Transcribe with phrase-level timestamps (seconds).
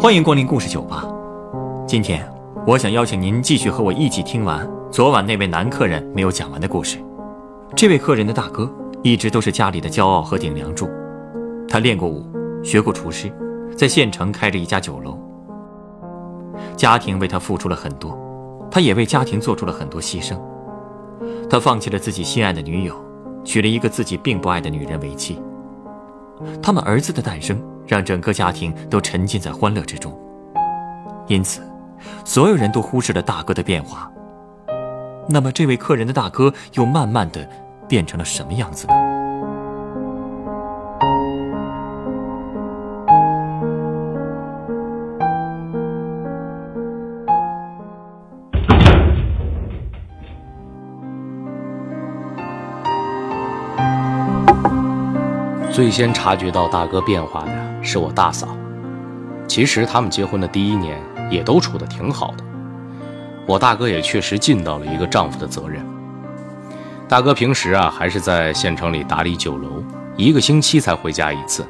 [0.00, 1.04] 欢迎光临故事酒吧。
[1.86, 2.26] 今天，
[2.66, 6.96] 我想邀请您继续和我一起听完昨晚那位男客人没有讲完的故事。
[7.76, 8.66] 这位客人的大哥
[9.02, 10.88] 一直都是家里的骄傲和顶梁柱，
[11.68, 12.24] 他练过武，
[12.64, 13.30] 学过厨师，
[13.76, 15.18] 在县城开着一家酒楼。
[16.78, 18.18] 家庭为他付出了很多，
[18.70, 20.34] 他也为家庭做出了很多牺牲。
[21.50, 22.94] 他放弃了自己心爱的女友，
[23.44, 25.38] 娶了一个自己并不爱的女人为妻。
[26.62, 27.62] 他们儿子的诞生。
[27.90, 30.16] 让整个家庭都沉浸在欢乐之中，
[31.26, 31.60] 因此，
[32.24, 34.08] 所有人都忽视了大哥的变化。
[35.28, 37.44] 那么，这位客人的大哥又慢慢的
[37.88, 39.09] 变成了什么样子呢？
[55.80, 57.52] 最先察觉到大哥变化的。
[57.82, 58.54] 是我大嫂。
[59.48, 62.44] 其实他们结婚的第一年也都处得挺好的。
[63.46, 65.82] 我大哥也确实尽到了一个丈夫的责任。
[67.08, 69.82] 大哥平时啊还是在县城里打理酒楼，
[70.18, 71.64] 一个星期才回家一次。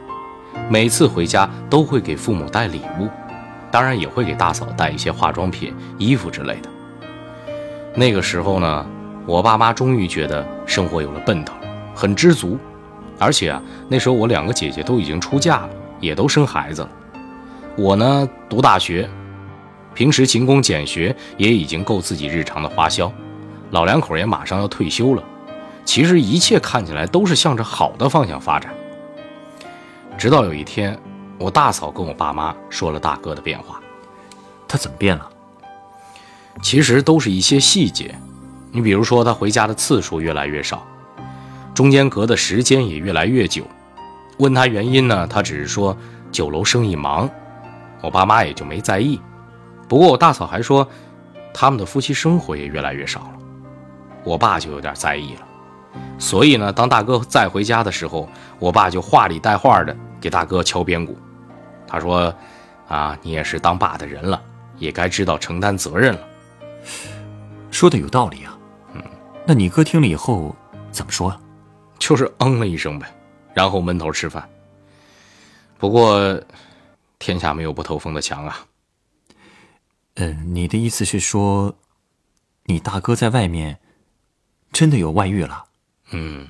[0.68, 3.08] 每次回家都会给父母带礼物，
[3.70, 6.68] 当然也会给大嫂带一些化妆品、衣服之类的。
[7.94, 8.84] 那个时候呢，
[9.24, 11.54] 我爸妈终于觉得生活有了奔头，
[11.94, 12.58] 很知足。
[13.20, 15.70] 而且啊，那时候我两个姐姐都已经出嫁了。
[16.00, 16.88] 也都生孩子了，
[17.76, 19.06] 我呢读大学，
[19.92, 23.12] 平时勤工俭学也已经够自己日常的花销，
[23.72, 25.22] 老两口也马上要退休了，
[25.84, 28.72] 其实一切看起来都是向着好的方向发展。
[30.16, 30.98] 直到有一天，
[31.38, 33.78] 我大嫂跟我爸妈说了大哥的变化，
[34.66, 35.28] 他怎么变了？
[36.62, 38.14] 其实都是一些细节，
[38.72, 40.82] 你比如说他回家的次数越来越少，
[41.80, 43.64] 中间隔的时间也越来越久。
[44.36, 45.26] 问他原因呢？
[45.26, 45.96] 他只是说
[46.30, 47.26] 酒楼生意忙，
[48.02, 49.18] 我爸妈也就没在意。
[49.88, 50.86] 不过我大嫂还说，
[51.54, 53.38] 他们的夫妻生活也越来越少了，
[54.24, 55.40] 我爸就有点在意了。
[56.18, 61.16] 所以呢，当大哥再回家的时候，我爸就话里带话的给大哥敲边鼓。
[61.88, 62.30] 他说
[62.88, 64.38] ：“啊，你也是当爸的人了，
[64.76, 66.20] 也该知道承担责任了。”
[67.72, 68.58] 说的有道理啊。
[68.92, 69.02] 嗯，
[69.46, 70.54] 那你哥听了以后
[70.92, 71.34] 怎么说？
[72.00, 73.06] 就是嗯了一声呗。
[73.54, 74.48] 然后闷头吃饭。
[75.78, 76.40] 不过，
[77.18, 78.66] 天下没有不透风的墙啊。
[80.14, 81.74] 嗯，你的意思是说，
[82.64, 83.78] 你大哥在外面
[84.72, 85.64] 真的有外遇了？
[86.10, 86.48] 嗯。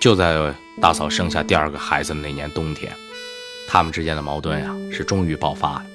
[0.00, 2.92] 就在大嫂生下第二个孩子的那年冬天，
[3.66, 5.86] 他们之间的矛盾呀是终于爆发了。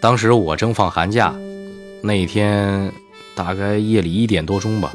[0.00, 1.34] 当时我正放寒假，
[2.02, 2.92] 那一天
[3.34, 4.92] 大概夜里一点多钟吧。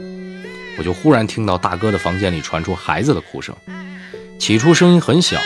[0.78, 3.56] 我就忽然听到大哥的房间里传出孩子的哭声，
[4.40, 5.42] 起初声音很小，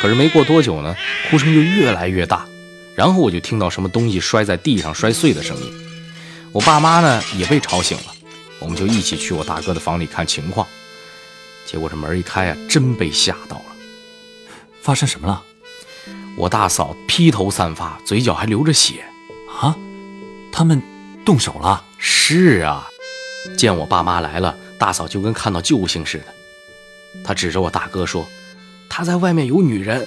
[0.00, 0.96] 可是没过多久呢，
[1.28, 2.46] 哭声就越来越大，
[2.94, 5.72] 然后我就听到什么东西摔在地上摔碎的声音。
[6.52, 8.14] 我爸妈呢也被吵醒了，
[8.60, 10.66] 我们就一起去我大哥的房里看情况。
[11.66, 13.64] 结果这门一开啊，真被吓到了。
[14.82, 15.42] 发生什么了？
[16.36, 19.04] 我大嫂披头散发，嘴角还流着血。
[19.60, 19.76] 啊，
[20.52, 20.80] 他们
[21.24, 21.84] 动手了？
[21.98, 22.88] 是啊。
[23.56, 26.24] 见我爸妈来了，大嫂就跟看到救星似的。
[27.24, 28.28] 她指着我大哥说
[28.88, 30.06] ：“他在外面有女人。”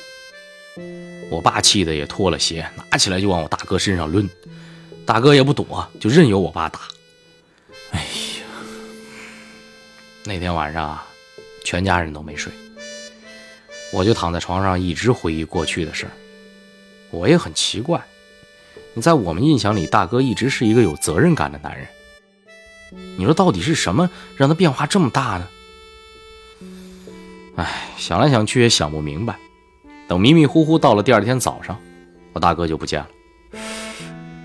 [1.30, 4.30] 我爸气得也脱了鞋，拿起来就往我大哥身上抡。
[5.06, 6.82] 大哥也不躲，就任由我爸打。
[7.92, 8.46] 哎呀，
[10.26, 11.06] 那天晚上啊，
[11.66, 12.54] 全家人都没睡，
[13.92, 16.08] 我就躺在床上一直回忆过去的事。
[17.10, 18.02] 我也很奇怪，
[18.94, 21.88] 你在我们印象里，大哥一直是一个有责任感的男人。
[23.18, 25.48] 你说到底是什么让他变化这么大呢？
[27.56, 29.38] 哎，想来想去也想不明白。
[30.08, 31.80] 等迷迷糊糊到了第二天早上，
[32.34, 33.08] 我大哥就不见了。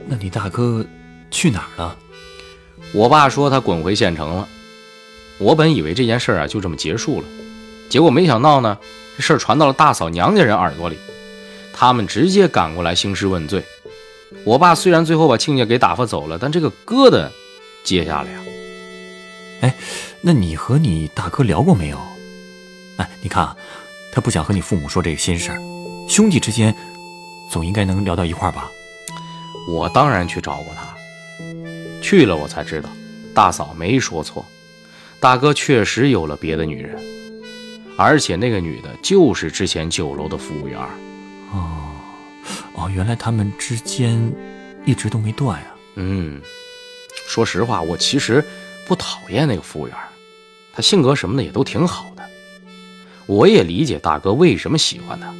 [0.07, 0.85] 那你大哥
[1.31, 1.97] 去哪儿了？
[2.95, 4.49] 我爸说他滚回县城了。
[5.39, 7.27] 我本以为这件事啊就这么结束了，
[7.89, 8.79] 结果没想到呢，
[9.17, 10.97] 这事儿传到了大嫂娘家人耳朵里，
[11.73, 13.63] 他们直接赶过来兴师问罪。
[14.45, 17.29] 我爸虽然最后把亲家给打发走了，但这个疙瘩
[17.85, 18.41] 接下来呀。
[19.61, 19.75] 哎，
[20.21, 21.99] 那你和你大哥聊过没有？
[22.99, 23.57] 哎，你看啊，
[24.13, 25.59] 他不想和你父母说这个心事儿，
[26.09, 26.75] 兄弟之间
[27.51, 28.71] 总应该能聊到一块儿吧？
[29.69, 30.97] 我当然去找过他，
[32.01, 32.89] 去了我才知道，
[33.35, 34.45] 大嫂没说错，
[35.21, 36.97] 大哥确实有了别的女人，
[37.97, 40.79] 而且那个女的就是之前酒楼的服务员。
[41.53, 41.91] 哦，
[42.75, 44.33] 哦，原来他们之间
[44.85, 45.67] 一直都没断呀。
[45.97, 46.41] 嗯，
[47.29, 48.43] 说实话，我其实。
[48.89, 49.95] 不讨厌那个服务员，
[50.73, 52.23] 他性格什么的也都挺好的。
[53.27, 55.31] 我也理解大哥为什么喜欢他，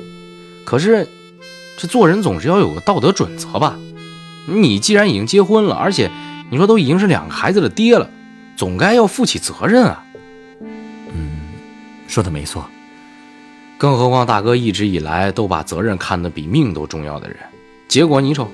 [0.67, 1.09] 可是，
[1.79, 3.79] 这做人总是要有个道德准则吧？
[4.47, 6.11] 你既然已经结婚了，而且
[6.51, 8.11] 你说都已经是两个孩子的爹了，
[8.55, 10.05] 总该要负起责任啊。
[10.61, 11.31] 嗯，
[12.07, 12.69] 说的没错。
[13.79, 17.39] 更何况大哥一直以来都把责任看得比命都重要的人，
[17.89, 18.47] 结果你瞅，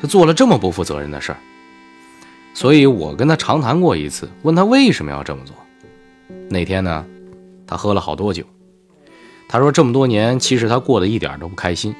[0.00, 1.38] 他做了这么不负责任的事儿。
[2.52, 5.54] 所以我跟他长谈过一次，问他为什么要这么做。
[6.48, 7.04] 那天呢，
[7.66, 8.44] 他喝了好多酒。
[9.48, 11.94] 他说这么多年，其实他过得一点都不开心。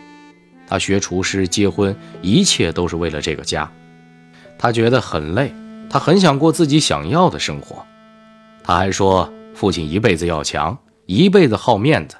[0.67, 3.71] 他学厨师、结婚，一切都是为了这个家。
[4.59, 5.53] 他觉得很累，
[5.89, 7.85] 他很想过自己想要的生活。
[8.63, 12.17] 他还说，父亲一辈子要强，一辈子好面子，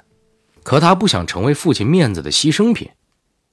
[0.63, 2.89] 可他不想成为父亲面子的牺牲品。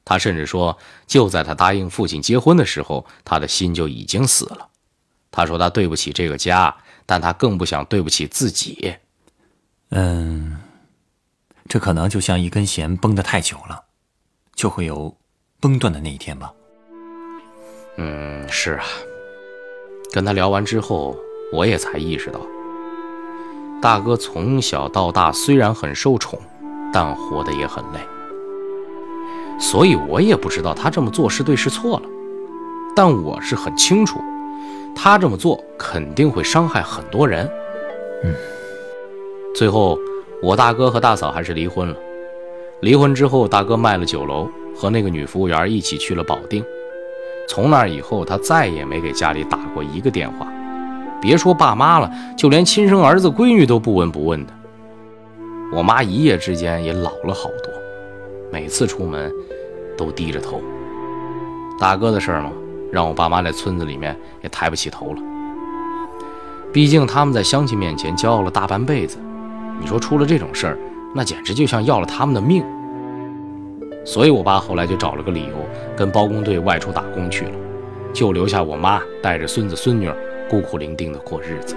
[0.08, 4.68] 他甚至说，就在他答应父亲结婚的时候，他的心就已经死了。
[5.30, 6.74] 他说他对不起这个家，
[7.04, 8.94] 但他更不想对不起自己。
[9.90, 10.56] 嗯，
[11.68, 13.84] 这可能就像一根弦绷得太久了。
[14.54, 15.14] 就会有
[15.60, 16.54] 崩断的那一天吧。
[17.98, 18.84] 嗯，是啊。
[20.10, 21.14] 跟他聊完之后，
[21.52, 22.40] 我也才意识到，
[23.82, 26.40] 大哥从小到大虽然很受宠，
[26.94, 28.00] 但活得也很累。
[29.58, 32.02] 所以我也不知道他这么做是对是错了，
[32.94, 34.20] 但我是很清楚，
[34.94, 37.48] 他这么做肯定会伤害很多人。
[38.24, 38.34] 嗯。
[39.54, 39.98] 最后，
[40.40, 41.96] 我大哥和大嫂还是离婚了。
[42.80, 46.64] 离婚之后，大哥卖了酒楼，和那个女服务员一起去了保定。
[47.48, 50.46] 从那以后，他再也没给家里打过一个电话，
[51.20, 54.52] 别说爸妈了，就连亲生儿子闺女都不闻不问的。
[55.72, 57.72] 我妈一夜之间也老了好多，
[58.52, 59.32] 每次出门
[59.98, 60.62] 都低着头。
[61.78, 62.50] 大哥的事儿嘛，
[62.90, 65.20] 让我爸妈在村子里面也抬不起头了。
[66.72, 69.18] 毕竟他们在乡亲面前骄傲了大半辈子，
[69.80, 70.78] 你说出了这种事儿。
[71.14, 72.62] 那简直就像要了他们的命，
[74.04, 75.54] 所以我爸后来就找了个理由，
[75.96, 77.52] 跟包工队外出打工去了，
[78.12, 80.10] 就留下我妈带着孙子孙女
[80.50, 81.74] 孤苦伶仃的过日子。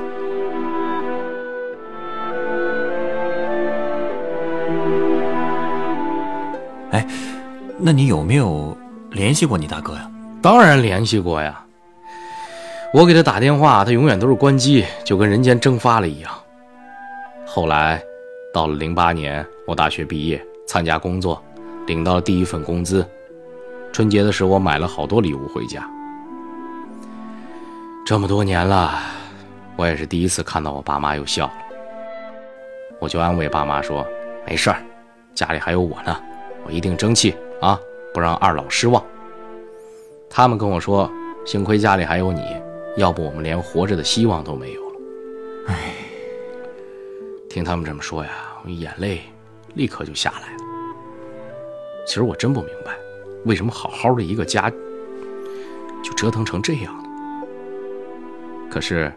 [6.91, 7.07] 哎，
[7.81, 8.77] 那你有没有
[9.11, 10.09] 联系过你大哥呀？
[10.41, 11.63] 当然联系过呀，
[12.93, 16.31] 我给他打电话，他永远都是关机，就跟人间蒸发了一样。
[17.45, 18.01] 后来。
[18.53, 21.41] 到了零八年，我大学毕业，参加工作，
[21.87, 23.07] 领到了第一份工资。
[23.93, 25.89] 春节的时候，我买了好多礼物回家。
[28.05, 28.99] 这么多年了，
[29.77, 31.53] 我也是第一次看到我爸妈又笑了。
[32.99, 34.05] 我就安慰爸妈说
[34.45, 34.83] ：“没事儿，
[35.33, 36.13] 家里还有我呢，
[36.65, 37.79] 我一定争气啊，
[38.13, 39.03] 不让二老失望。”
[40.29, 41.09] 他们跟我说
[41.45, 42.41] ：“幸亏家里还有你，
[42.97, 44.95] 要不我们连活着的希望都没有了。”
[45.67, 45.93] 唉。
[47.49, 48.29] 听他们这么说呀，
[48.63, 49.23] 我眼泪
[49.73, 50.63] 立刻就下来了。
[52.07, 52.93] 其实我真不明白，
[53.43, 54.71] 为什么好好的一个家
[56.01, 57.03] 就折腾成这样了。
[58.69, 59.11] 可是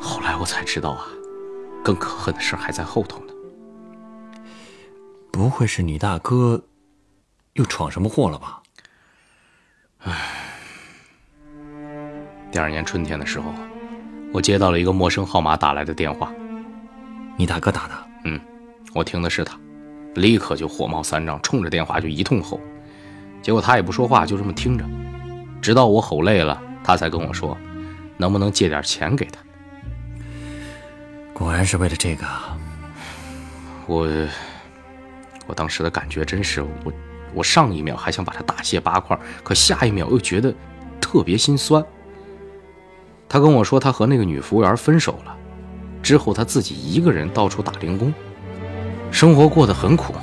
[0.00, 1.08] 后来我才知道啊，
[1.82, 3.34] 更可恨的事还在后头呢。
[5.32, 6.62] 不会是你大哥
[7.54, 8.60] 又闯什么祸了吧？
[10.00, 10.12] 唉。
[12.50, 13.52] 第二年春天的时候，
[14.32, 16.32] 我接到了一个陌生号码打来的电话。
[17.36, 17.94] 你大哥打的？
[18.24, 18.40] 嗯，
[18.92, 19.56] 我听的是他，
[20.16, 22.60] 立刻就火冒三丈，冲着电话就一通吼。
[23.40, 24.84] 结果他也不说话，就这么听着，
[25.62, 27.56] 直到我吼累了，他才跟我说，
[28.16, 29.40] 能不能借点钱给他。
[31.32, 32.26] 果然是为了这个。
[33.86, 34.08] 我，
[35.46, 36.92] 我当时的感觉真是，我，
[37.34, 40.54] 我上一秒还想把他大卸八块，可下一秒又觉得
[41.00, 41.84] 特别心酸。
[43.28, 45.36] 他跟我说，他和那个女服务员分手了。
[46.02, 48.12] 之后，他自己一个人到处打零工，
[49.10, 50.14] 生活过得很苦。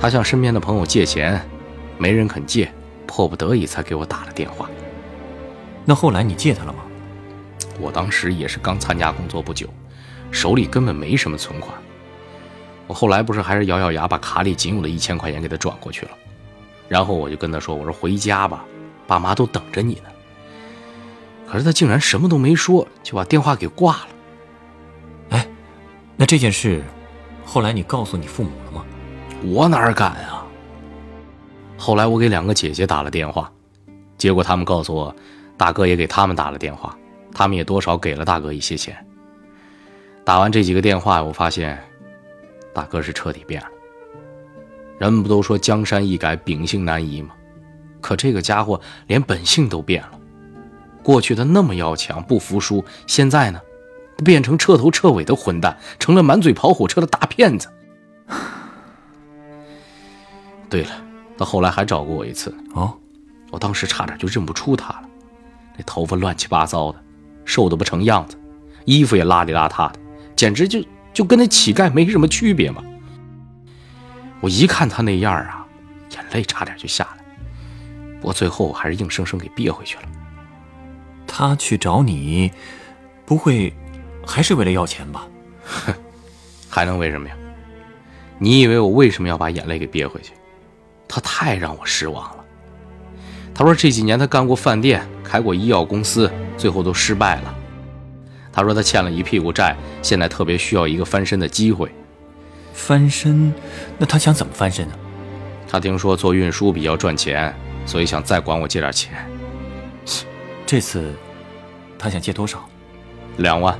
[0.00, 1.40] 他向身边的朋友借钱，
[1.98, 2.72] 没人肯借，
[3.06, 4.68] 迫不得已才给我打了电话。
[5.84, 6.80] 那后来你借他了吗？
[7.78, 9.68] 我当时也是刚参加工作不久，
[10.30, 11.76] 手里根本没什么存款。
[12.86, 16.12] 我后来不是还是咬咬牙把卡里仅有的一千块钱给他转过去了，
[16.88, 18.64] 然后我就跟他说：“我说回家吧，
[19.06, 20.10] 爸妈都等着你呢。”
[21.48, 24.08] 可是他竟然什么都没说，就把电话给挂了。
[25.30, 25.48] 哎
[26.16, 26.82] 那这件事，
[27.44, 28.84] 后来你告诉你父母了吗？
[29.44, 30.46] 我哪敢啊！
[31.76, 33.50] 后来我给两个姐姐打了电话，
[34.16, 35.14] 结果他们告诉我，
[35.56, 36.96] 大哥也给他们打了电话，
[37.34, 38.96] 他们也多少给了大哥一些钱。
[40.24, 41.78] 打完这几个电话，我发现，
[42.74, 43.68] 大哥是彻底变了。
[44.98, 47.34] 人们不都说江山易改，秉性难移吗？
[48.00, 50.10] 可这个家伙连本性都变了。
[51.02, 53.60] 过去他那么要强，不服输，现在呢？
[54.24, 57.68] 变成彻头彻尾的混蛋，成了满嘴跑火车的大骗子。
[60.70, 60.90] 对了，
[61.36, 62.54] 他后来还找过我一次。
[62.74, 62.96] 哦，
[63.50, 65.08] 我当时差点就认不出他了，
[65.76, 67.02] 那头发乱七八糟的，
[67.44, 68.36] 瘦的不成样子，
[68.84, 69.98] 衣服也邋里邋遢的，
[70.36, 70.78] 简直就
[71.14, 72.82] 就跟那乞丐没什么区别嘛。
[74.40, 75.66] 我一看他那样啊，
[76.10, 77.24] 眼泪差点就下来，
[78.20, 80.02] 不过最后我还是硬生生给憋回去了。
[81.26, 82.52] 他去找你，
[83.24, 83.72] 不会
[84.26, 85.26] 还是为了要钱吧？
[85.64, 85.94] 哼，
[86.68, 87.34] 还能为什么呀？
[88.38, 90.32] 你以为我为什么要把眼泪给憋回去？
[91.08, 92.44] 他太让我失望了。
[93.54, 97.54] 他说这几年他干过饭店，开过医药公司，最后都失败了。
[98.54, 101.90] 他说他欠了一屁股债，现在特别需要一个翻身的机会。
[102.72, 103.52] 翻身？
[103.98, 104.94] 那他想怎么翻身呢？
[105.68, 107.52] 他听说做运输比较赚钱，
[107.84, 109.12] 所以想再管我借点钱。
[110.64, 111.12] 这次
[111.98, 112.64] 他想借多少？
[113.38, 113.76] 两万。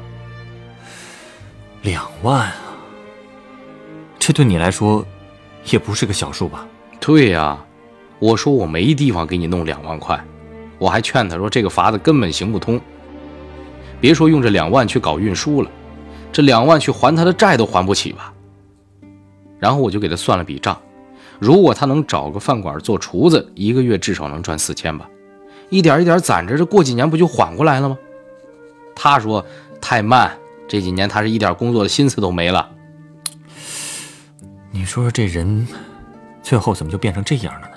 [1.83, 2.57] 两万啊！
[4.19, 5.07] 这对你来说
[5.67, 6.67] 也不是个小数吧？
[6.99, 7.63] 对呀，
[8.19, 10.19] 我说我没地方给你弄两万块，
[10.79, 12.81] 我还劝他说这个法子根本行不通。
[14.05, 15.71] 别说用这两万去搞运输了，
[16.31, 18.35] 这两万去还他的债都还不起吧？
[19.59, 20.79] 然后我就给他算了笔账，
[21.39, 25.09] 如果他能找个饭馆做厨子，一个月至少能赚四千吧，
[25.71, 27.97] 一点一点攒着，这过几年不就缓过来了吗？
[28.95, 29.43] 他说
[29.81, 30.37] 太慢，
[30.69, 32.71] 这几年他是一点工作的心思都没了。
[34.71, 35.67] 你说说这人，
[36.43, 37.77] 最后怎么就变成这样了呢？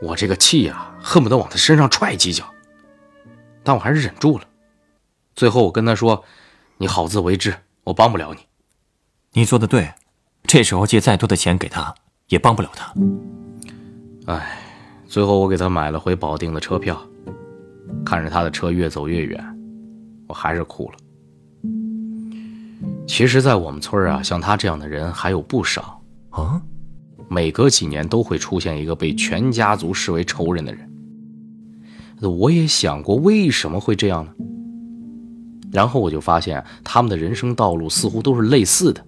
[0.00, 2.44] 我这个气呀，恨不得往他身上踹几脚，
[3.64, 4.44] 但我还是忍住了。
[5.38, 6.24] 最后我跟他说
[6.78, 7.54] ：“你好自为之，
[7.84, 8.40] 我帮不了你。”
[9.34, 9.92] 你做的对，
[10.42, 11.94] 这时候借再多的钱给他，
[12.26, 12.92] 也帮不了他。
[14.26, 14.58] 哎，
[15.06, 17.00] 最后我给他买了回保定的车票，
[18.04, 19.40] 看着他的车越走越远，
[20.26, 20.98] 我还是哭了。
[23.06, 26.60] 其实，在我们村啊，像他这样的人还有不少啊。
[27.28, 30.90] 每隔几年都会出现一个被全家族视为仇人的人。
[32.28, 34.32] 我也想过为什么会这样呢？
[35.72, 39.04] 然后我就发现，他们的人生道路似乎都是类似的。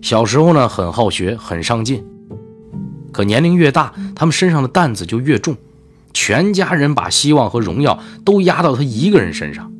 [0.00, 2.04] 小时候呢，很好学，很上进，
[3.12, 5.56] 可年龄越大，他们身上的担子就越重，
[6.12, 9.72] 全家人把希望和荣耀都压到他一个人身上。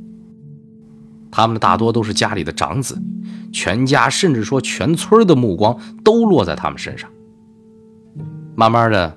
[1.30, 3.00] 他们大多都是家里的长子，
[3.52, 7.08] 全家甚至说全村的目光都落在他们身上。
[8.56, 9.16] 慢慢的，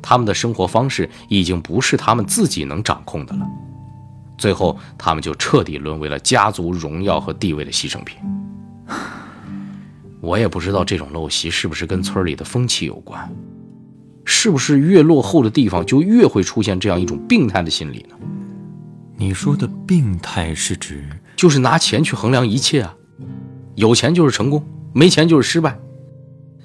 [0.00, 3.46] 他们的生活方式已经不是他们自己能掌控的了，
[4.38, 8.18] 最后他们就彻底沦为了家族荣耀和地位的牺牲品。
[10.20, 13.30] 我也不知道这种陋习是不是跟村里的风气有关，
[14.24, 18.16] 是不是越落后的地方就越会出现这样一种病态的心理呢？
[19.16, 22.94] 你说的病态是指，就是拿钱去衡量一切啊，
[23.74, 25.78] 有钱就是成功，没钱就是失败，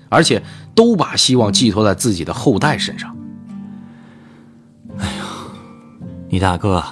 [0.10, 0.42] 而且
[0.74, 3.16] 都把希望寄托在自己的后代身上。
[4.98, 5.24] 哎呀，
[6.30, 6.84] 你大哥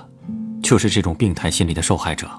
[0.70, 2.30] 就是这种病态心理的受害者。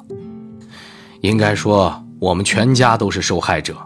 [1.21, 3.77] 应该说，我们全家都是受害者。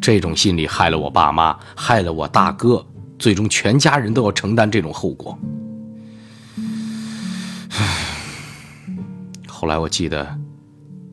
[0.00, 2.86] 这种心理害了我爸妈，害了我大哥，
[3.18, 5.36] 最终全家人都要承担这种后果。
[9.48, 10.38] 后来我记得，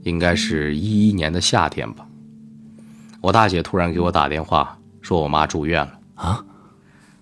[0.04, 2.06] 应该是一一年的夏天吧。
[3.22, 6.46] 我大姐突然给我打电话，说我妈住院了啊，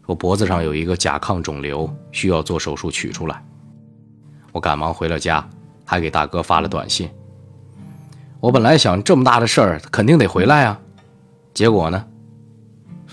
[0.06, 3.42] 说脖子上有一个甲亢肿瘤，需要做手术取出来。
[4.56, 5.46] 我赶忙回了家，
[5.84, 7.10] 还给大哥发了短信。
[8.40, 10.80] 我本来想这么大的事儿，肯定得回来啊，
[11.54, 12.08] 结果呢，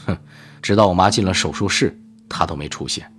[0.07, 0.17] 哼，
[0.63, 3.13] 直到我妈进了手术室，他都没出现。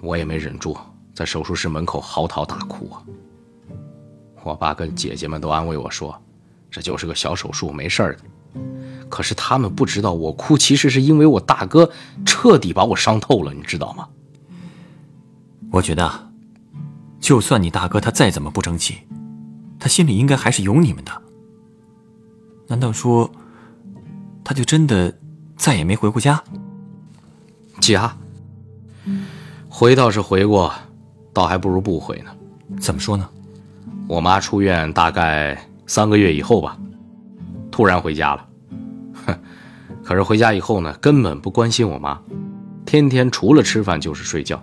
[0.00, 0.76] 我也没忍住，
[1.14, 3.00] 在手术室门口嚎啕大哭啊。
[4.42, 6.20] 我爸跟姐姐们都安慰我说
[6.68, 8.60] ：“这就是个小手术，没事儿的。”
[9.08, 11.88] 可是他们不知道，我哭其实是因为我大哥
[12.24, 14.08] 彻底把我伤透了，你知道吗？
[15.70, 16.28] 我觉得，
[17.26, 18.98] 就算你大哥他再怎么不争气，
[19.80, 21.10] 他心里应该还是有你们的。
[22.68, 23.28] 难道说，
[24.44, 25.12] 他就真的
[25.56, 26.40] 再也没回过家？
[27.80, 28.16] 家，
[29.68, 30.72] 回倒是回过，
[31.32, 32.30] 倒还不如不回呢。
[32.78, 33.28] 怎么说呢？
[34.06, 36.78] 我妈出院大概三个月以后吧，
[37.72, 38.48] 突然回家了。
[39.26, 39.36] 哼，
[40.04, 42.20] 可是回家以后呢，根本不关心我妈，
[42.84, 44.62] 天天除了吃饭就是睡觉。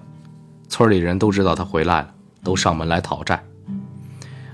[0.70, 3.44] 村里人都知道她回来了，都上门来讨债。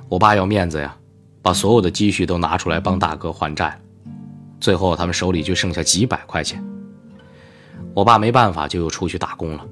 [0.08, 0.96] 我爸要面子呀，
[1.42, 3.80] 把所有的积蓄都拿出来帮大哥还债。
[4.60, 6.64] 最后他们手里就剩下几百块钱。
[7.94, 9.66] 我爸没办法，就又出去打工了。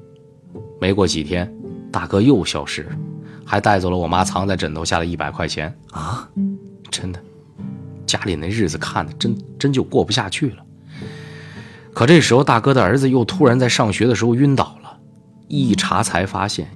[0.79, 1.53] 没过几天，
[1.91, 2.91] 大哥又消失了。
[3.45, 6.27] 还带走了我妈藏在枕头下的一百块钱啊！
[6.91, 7.19] 真的，
[8.05, 10.57] 家里那日子看的真真就过不下去了。
[11.93, 14.99] 可这时候，大哥的儿子又突然在上学的时候晕倒了，
[15.47, 16.69] 一查才发现，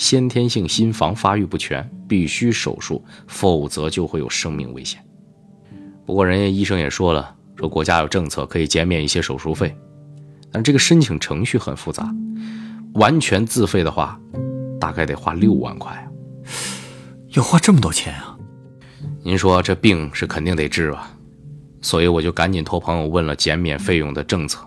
[0.00, 4.98] 先天性心房发育不全，必须手术，否则就会有生命危险。
[6.06, 9.76] 不过人家医生也说了，说国家有政策可以减免一些手术费，
[10.50, 12.10] 但这个申请程序很复杂，
[12.94, 14.18] 完全自费的话，
[14.80, 15.94] 大概得花六万块。
[17.34, 18.38] 要花这么多钱啊？
[19.22, 21.14] 您说这病是肯定得治吧？
[21.82, 24.66] 所以我就赶紧托朋友问了减免费用的政策。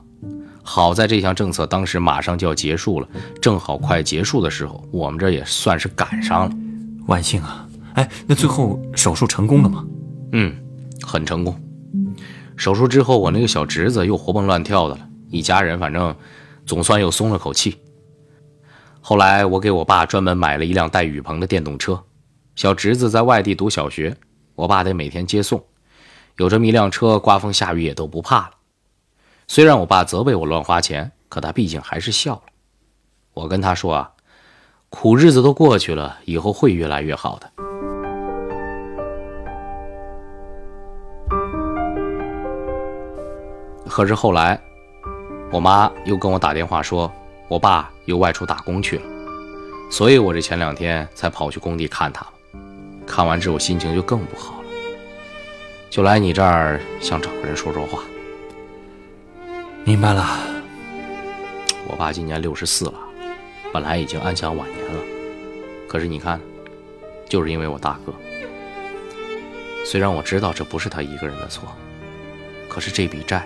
[0.63, 3.07] 好在这项政策当时马上就要结束了，
[3.41, 6.55] 正好快结束的时候，我们这也算是赶上了。
[7.05, 7.67] 万幸啊！
[7.95, 9.85] 哎，那最后手术成功了吗？
[10.31, 10.55] 嗯，
[11.01, 11.61] 很成功。
[12.55, 16.15] 手术之后，我那个小侄子又活蹦乱跳的了，一家人反正
[16.65, 17.77] 总算又松了口气。
[19.01, 22.01] 后来我给我爸专门买了一辆带雨棚的电动车。
[22.55, 24.15] 小侄子在外地读小学，
[24.55, 25.61] 我爸得每天接送，
[26.37, 28.51] 有这么一辆车，刮风下雨也都不怕了。
[29.47, 32.43] 虽然我爸责备我乱花钱，可他毕竟还是笑了。
[33.33, 34.11] 我跟他说啊，
[34.89, 37.51] 苦日子都过去了，以后会越来越好的。
[43.87, 44.59] 可是后来，
[45.51, 47.11] 我妈又跟我打电话说，
[47.47, 49.03] 我爸又外出打工去了，
[49.91, 52.25] 所以我这前两天才跑去工地看他。
[53.05, 54.67] 看完之后心情就更不好了，
[55.91, 58.01] 就来你这儿想找个人说说话。
[59.85, 60.39] 明白了，
[61.89, 62.93] 我爸今年六十四了，
[63.73, 65.01] 本来已经安享晚年了，
[65.89, 66.39] 可是你看，
[67.27, 68.13] 就是因为我大哥。
[69.85, 71.67] 虽然我知道这不是他一个人的错，
[72.69, 73.45] 可是这笔债，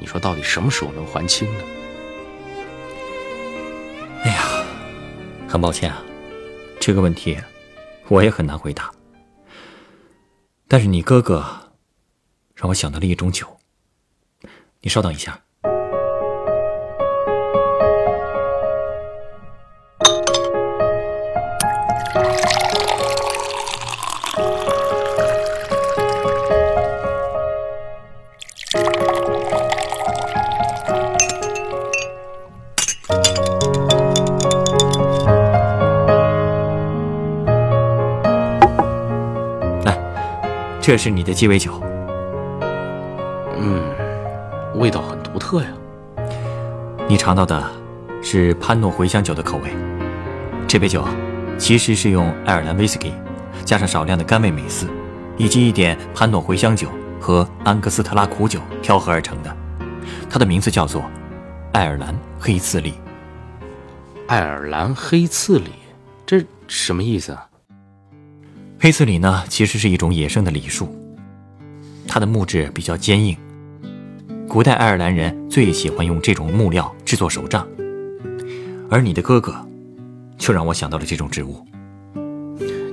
[0.00, 1.64] 你说到底什么时候能还清呢？
[4.24, 4.64] 哎呀，
[5.48, 6.02] 很抱歉啊，
[6.80, 7.38] 这个问题。
[8.08, 8.92] 我也很难回答，
[10.68, 11.72] 但是你哥哥
[12.54, 13.46] 让我想到了一种酒。
[14.80, 15.40] 你稍等一下。
[40.86, 41.80] 这是你的鸡尾酒，
[43.56, 43.82] 嗯，
[44.74, 45.68] 味道很独特呀。
[47.08, 47.70] 你尝到的
[48.22, 49.74] 是潘诺茴香酒的口味。
[50.68, 51.02] 这杯酒
[51.56, 53.14] 其实是用爱尔兰威士忌，
[53.64, 54.86] 加上少量的甘味美思，
[55.38, 59.56] 以及一点潘诺茴香酒和安格斯特拉苦酒调和而成的。
[60.28, 61.02] 它的名字叫做
[61.72, 62.92] 爱尔兰黑刺梨。
[64.26, 65.70] 爱尔兰黑刺梨，
[66.26, 67.46] 这什么意思啊？
[68.78, 70.94] 黑刺李呢，其实是一种野生的李树，
[72.06, 73.36] 它的木质比较坚硬。
[74.46, 77.66] 古代爱尔兰人最喜欢用这种木料制作手杖，
[78.90, 79.54] 而你的哥哥，
[80.36, 81.64] 就让我想到了这种植物。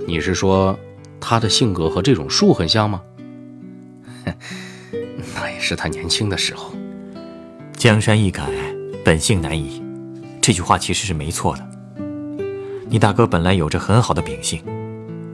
[0.07, 0.77] 你是说，
[1.19, 3.01] 他的性格和这种树很像吗？
[5.35, 6.71] 那也是他年轻的时候。
[7.73, 8.49] 江山易改，
[9.03, 9.83] 本性难移，
[10.41, 11.67] 这句话其实是没错的。
[12.87, 14.61] 你大哥本来有着很好的秉性。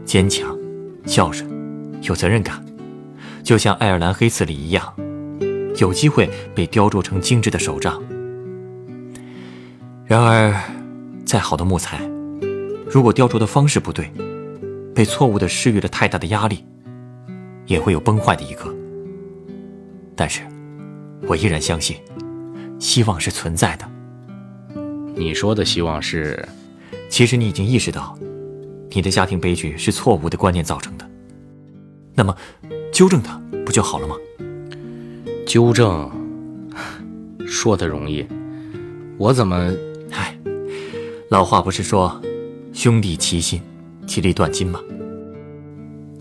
[0.08, 0.58] 坚强、
[1.06, 1.46] 孝顺、
[2.02, 2.64] 有责任感，
[3.44, 4.94] 就像爱尔兰黑刺梨一样，
[5.82, 8.02] 有机会被雕琢成精致的手杖。
[10.06, 10.56] 然而，
[11.26, 12.00] 再好的木材，
[12.90, 14.10] 如果雕琢的方式不对，
[14.96, 16.64] 被错误的施予了太大的压力，
[17.66, 18.74] 也会有崩坏的一刻。
[20.16, 20.40] 但是，
[21.28, 21.98] 我依然相信，
[22.80, 23.86] 希望是存在的。
[25.14, 26.48] 你说的希望是，
[27.10, 28.18] 其实你已经意识到。
[28.92, 31.10] 你的家庭悲剧是错误的观念造成的，
[32.16, 32.36] 那么
[32.92, 34.16] 纠正它不就好了吗？
[35.46, 36.10] 纠正，
[37.46, 38.26] 说的容易，
[39.18, 39.72] 我怎么……
[40.12, 40.38] 唉，
[41.30, 42.20] 老话不是说
[42.74, 43.62] “兄弟齐心，
[44.08, 44.80] 其利断金”吗？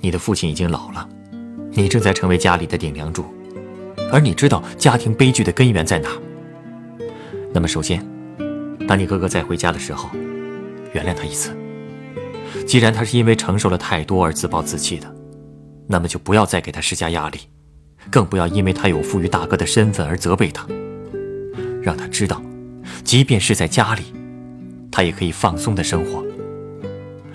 [0.01, 1.09] 你的父亲已经老了，
[1.73, 3.25] 你正在成为家里的顶梁柱，
[4.13, 6.11] 而你知道家庭悲剧的根源在哪。
[7.53, 8.05] 那么，首先，
[8.87, 10.11] 当你哥哥再回家的时候，
[10.93, 11.57] 原谅他一次。
[12.67, 15.15] 既然他是因为承受了太多而自暴自弃的，
[15.87, 17.39] 那么就不要再给他施加压力，
[18.11, 20.67] 更不要因为他有负于大哥的身份而责备他。
[21.81, 22.43] 让他知道，
[23.05, 24.03] 即便是在家里，
[24.91, 26.25] 他也可以放松的生活。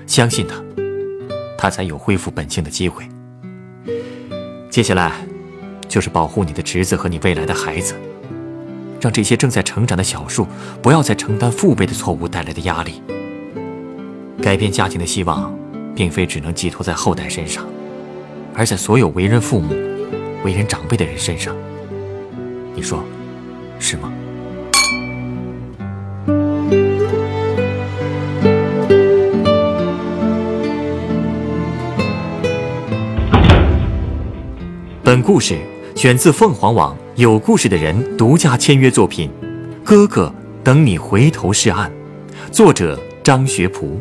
[0.05, 0.61] 相信他，
[1.57, 3.07] 他才有恢复本性的机会。
[4.69, 5.25] 接下来，
[5.87, 7.95] 就是保护你的侄子和你未来的孩子，
[8.99, 10.45] 让这些正在成长的小树
[10.81, 13.01] 不要再承担父辈的错误带来的压力。
[14.41, 15.53] 改变家庭的希望，
[15.95, 17.63] 并非只能寄托在后代身上，
[18.55, 19.75] 而在所有为人父母、
[20.43, 21.55] 为人长辈的人身上。
[22.73, 23.03] 你说，
[23.79, 24.11] 是吗？
[35.03, 35.59] 本故事
[35.95, 39.29] 选自凤凰网有故事的人独家签约作品
[39.83, 41.91] 《哥哥等你回头是岸》，
[42.51, 43.91] 作者张学仆，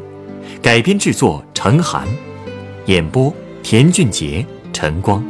[0.62, 2.07] 改编制作陈寒，
[2.85, 4.44] 演播田俊杰、
[4.75, 5.25] 陈光。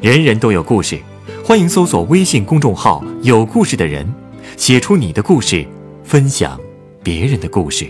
[0.00, 0.98] 人人都有故事，
[1.44, 4.10] 欢迎搜索微信公众号“有故事的人”，
[4.56, 5.66] 写出你的故事，
[6.02, 6.58] 分享
[7.02, 7.86] 别人的故事。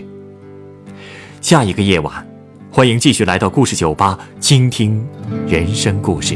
[1.39, 2.27] 下一个夜晚，
[2.69, 5.07] 欢迎继续来到故事酒吧，倾听
[5.47, 6.35] 人生故事。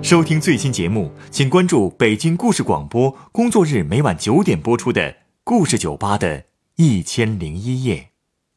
[0.00, 5.02] 收听最新节目，请关注北京故事广播，工作日每晚九点播出的
[5.42, 6.44] 《故事酒吧》的
[6.76, 8.09] 一千零一夜。